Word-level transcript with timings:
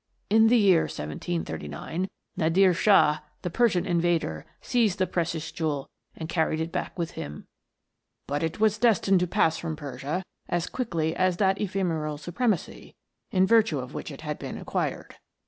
In 0.31 0.47
the 0.47 0.57
year 0.57 0.85
1739, 0.85 2.09
Nadir 2.35 2.73
Shah, 2.73 3.19
the 3.43 3.51
Persian 3.51 3.85
invader, 3.85 4.47
seized 4.59 4.97
the 4.97 5.05
precious 5.05 5.51
jewel 5.51 5.91
and 6.15 6.27
carried 6.27 6.59
it 6.59 6.71
back 6.71 6.97
with 6.97 7.11
him; 7.11 7.45
but 8.25 8.41
it 8.41 8.59
was 8.59 8.79
destined 8.79 9.19
to 9.19 9.27
pass 9.27 9.59
from 9.59 9.75
Persia 9.75 10.23
as 10.49 10.65
quickly 10.65 11.15
as 11.15 11.37
that 11.37 11.61
ephemeral 11.61 12.17
supremacy 12.17 12.95
in 13.29 13.45
virtue 13.45 13.77
of 13.77 13.93
which 13.93 14.09
it 14.09 14.21
had 14.21 14.39
been 14.39 14.57
acquired. 14.57 15.17